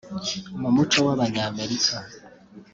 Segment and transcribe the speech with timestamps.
[0.61, 1.93] mu muco w’abanyamerika